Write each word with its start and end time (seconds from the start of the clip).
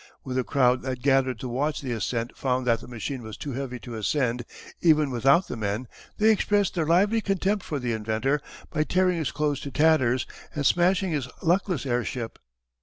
When 0.23 0.35
the 0.35 0.43
crowd 0.43 0.81
that 0.81 1.03
gathered 1.03 1.37
to 1.41 1.47
watch 1.47 1.81
the 1.81 1.91
ascent 1.91 2.35
found 2.35 2.65
that 2.65 2.79
the 2.81 2.87
machine 2.87 3.21
was 3.21 3.37
too 3.37 3.51
heavy 3.51 3.77
to 3.81 3.93
ascend 3.93 4.45
even 4.81 5.11
without 5.11 5.47
the 5.47 5.55
men, 5.55 5.87
they 6.17 6.31
expressed 6.31 6.73
their 6.73 6.87
lively 6.87 7.21
contempt 7.21 7.63
for 7.63 7.77
the 7.77 7.93
inventor 7.93 8.41
by 8.71 8.83
tearing 8.83 9.19
his 9.19 9.31
clothes 9.31 9.59
to 9.59 9.69
tatters 9.69 10.25
and 10.55 10.65
smashing 10.65 11.11
his 11.11 11.27
luckless 11.43 11.85
airship. 11.85 12.39